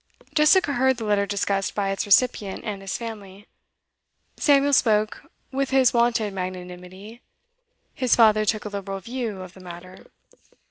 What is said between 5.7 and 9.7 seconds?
wonted magnanimity; his father took a liberal view of the